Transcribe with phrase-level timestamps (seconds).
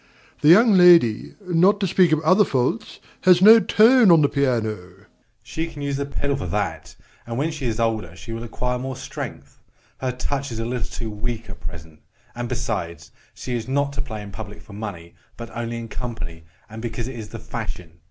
[0.39, 4.69] The young lady, not to speak of other faults, has no tone on the piano.
[4.69, 4.77] MR.
[4.79, 5.05] FEEBLE.
[5.43, 6.95] She can use the pedal for that,
[7.27, 9.59] and, when she is older, she will acquire more strength;
[9.99, 11.99] her touch is a little too weak at present.
[12.33, 16.45] And, besides, she is not to play in public for money, but only in company,
[16.67, 17.99] and because it is the fashion.